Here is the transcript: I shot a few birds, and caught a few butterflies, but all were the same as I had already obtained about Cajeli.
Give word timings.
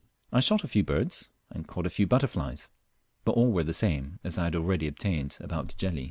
I 0.33 0.39
shot 0.39 0.63
a 0.63 0.67
few 0.67 0.81
birds, 0.83 1.29
and 1.51 1.67
caught 1.67 1.85
a 1.85 1.91
few 1.91 2.07
butterflies, 2.07 2.69
but 3.23 3.33
all 3.33 3.51
were 3.51 3.63
the 3.63 3.71
same 3.71 4.17
as 4.23 4.35
I 4.39 4.45
had 4.45 4.55
already 4.55 4.87
obtained 4.87 5.37
about 5.39 5.67
Cajeli. 5.77 5.99